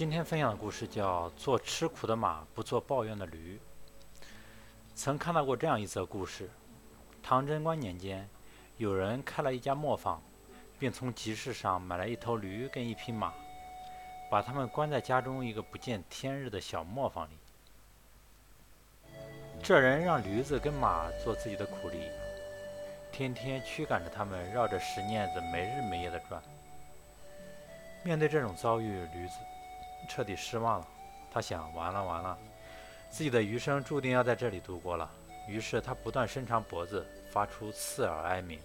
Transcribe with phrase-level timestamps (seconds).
[0.00, 3.60] 今天分享的故事叫《做吃苦的马，不做抱怨的驴》。
[4.94, 6.48] 曾看到过这样一则故事：
[7.22, 8.26] 唐贞观年间，
[8.78, 10.22] 有人开了一家磨坊，
[10.78, 13.34] 并从集市上买来一头驴跟一匹马，
[14.30, 17.32] 把他们关在家中一个不见天日的小磨坊里。
[19.62, 22.08] 这人让驴子跟马做自己的苦力，
[23.12, 26.42] 天天驱赶着他们绕着石碾子没日没夜地转。
[28.02, 29.34] 面对这种遭遇，驴子。
[30.08, 30.88] 彻底失望了，
[31.30, 32.38] 他想：完了完了，
[33.08, 35.10] 自己的余生注定要在这里度过了。
[35.48, 38.60] 于是他不断伸长脖子，发出刺耳哀鸣。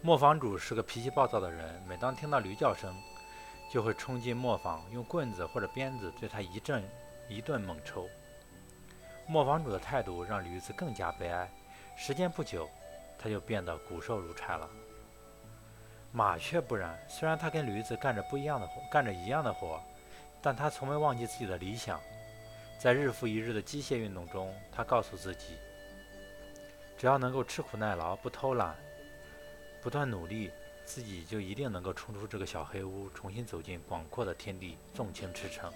[0.00, 2.94] 磨坊主是个脾气暴躁的人，每当听到驴叫声，
[3.70, 6.82] 就会冲进磨坊，用棍子或者鞭子对他一阵
[7.28, 8.08] 一顿猛抽。
[9.26, 11.50] 磨坊主的态度让驴子更加悲哀。
[11.96, 12.68] 时间不久，
[13.18, 14.68] 他就变得骨瘦如柴了。
[16.12, 19.80] 马却不然，虽然他跟驴子干着不一样的活，干着一样的活，
[20.42, 22.00] 但他从未忘记自己的理想。
[22.78, 25.58] 在日复一日的机械运动中，他告诉自己，
[26.98, 28.74] 只要能够吃苦耐劳、不偷懒、
[29.82, 30.50] 不断努力，
[30.84, 35.70] 自己就一定能够冲出这个小黑屋，重新走进广阔的天地，纵情驰骋。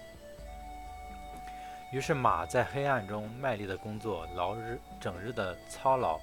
[1.93, 6.19] 于是，马在黑暗中卖力的工作，劳日整日的操劳，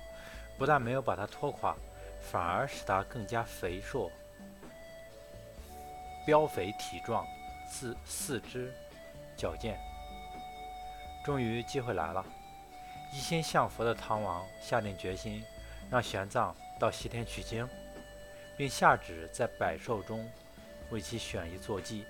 [0.59, 1.75] 不但没有把他拖垮。
[2.31, 4.11] 反而使它更加肥硕、
[6.27, 7.27] 膘肥体壮，
[7.69, 8.73] 四四肢
[9.37, 9.79] 矫健。
[11.25, 12.25] 终于机会来了，
[13.13, 15.45] 一心向佛的唐王下定决心，
[15.91, 17.69] 让玄奘到西天取经，
[18.57, 20.29] 并下旨在百兽中
[20.91, 22.05] 为其选一坐骑。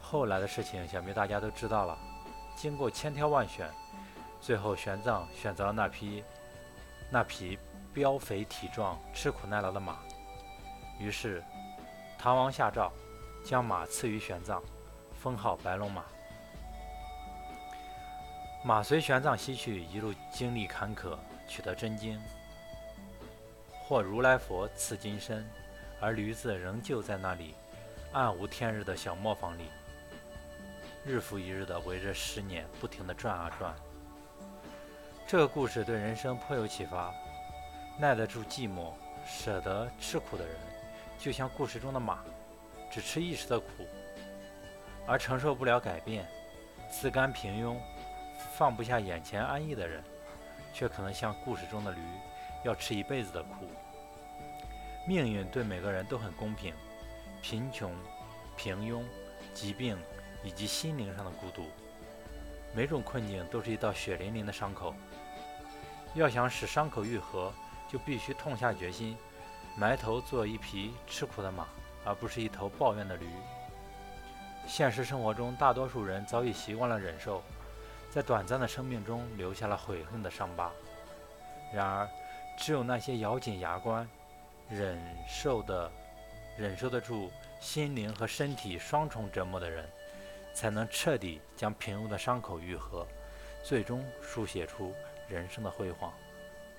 [0.00, 1.98] 后来的事情，想必大家都知道了。
[2.56, 3.70] 经过千挑万选，
[4.40, 6.22] 最后玄奘选择了那匹
[7.10, 7.58] 那匹。
[7.92, 9.98] 膘肥体壮、吃苦耐劳的马。
[11.00, 11.42] 于是，
[12.16, 12.88] 唐王下诏，
[13.44, 14.62] 将马赐予玄奘，
[15.12, 16.04] 封号白龙马。
[18.62, 21.18] 马随玄奘西去，一路经历坎坷，
[21.48, 22.16] 取得真经，
[23.82, 25.44] 获如来佛赐金身，
[26.00, 27.56] 而驴子仍旧在那里
[28.12, 29.64] 暗无天日的小磨坊里，
[31.04, 33.74] 日复一日的围着石碾不停地转啊转。
[35.30, 37.14] 这个故事对人生颇有启发。
[37.96, 38.90] 耐得住寂寞、
[39.24, 40.56] 舍得吃苦的人，
[41.20, 42.18] 就像故事中的马，
[42.90, 43.86] 只吃一时的苦，
[45.06, 46.26] 而承受不了改变、
[46.90, 47.76] 自甘平庸、
[48.56, 50.02] 放不下眼前安逸的人，
[50.74, 52.00] 却可能像故事中的驴，
[52.64, 53.70] 要吃一辈子的苦。
[55.06, 56.74] 命运对每个人都很公平，
[57.40, 57.94] 贫穷、
[58.56, 59.04] 平庸、
[59.54, 59.96] 疾病
[60.42, 61.66] 以及心灵上的孤独，
[62.74, 64.94] 每种困境都是一道血淋淋的伤口。
[66.14, 67.52] 要想使伤口愈合，
[67.88, 69.16] 就必须痛下决心，
[69.76, 71.66] 埋头做一匹吃苦的马，
[72.04, 73.26] 而不是一头抱怨的驴。
[74.66, 77.42] 现实生活中，大多数人早已习惯了忍受，
[78.10, 80.70] 在短暂的生命中留下了悔恨的伤疤。
[81.72, 82.08] 然而，
[82.58, 84.08] 只有那些咬紧牙关，
[84.68, 85.90] 忍受的、
[86.56, 89.88] 忍受得住心灵和身体双重折磨的人，
[90.52, 93.06] 才能彻底将平庸的伤口愈合，
[93.62, 94.94] 最终书写出
[95.28, 96.12] 人生的辉煌。